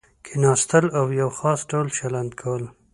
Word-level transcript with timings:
کېناستل 0.25 0.85
او 0.99 1.05
یو 1.21 1.29
خاص 1.37 1.59
ډول 1.71 1.87
چلند 1.97 2.31
کول. 2.41 2.63